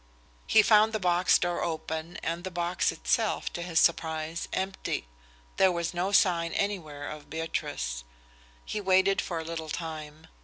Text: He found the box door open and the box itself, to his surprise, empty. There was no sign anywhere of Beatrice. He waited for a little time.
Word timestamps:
He 0.47 0.63
found 0.63 0.93
the 0.93 0.99
box 0.99 1.37
door 1.37 1.61
open 1.63 2.17
and 2.23 2.43
the 2.43 2.49
box 2.49 2.91
itself, 2.91 3.53
to 3.53 3.61
his 3.61 3.79
surprise, 3.79 4.47
empty. 4.51 5.05
There 5.57 5.71
was 5.71 5.93
no 5.93 6.11
sign 6.11 6.53
anywhere 6.53 7.07
of 7.07 7.29
Beatrice. 7.29 8.03
He 8.65 8.81
waited 8.81 9.21
for 9.21 9.37
a 9.37 9.43
little 9.43 9.69
time. 9.69 10.25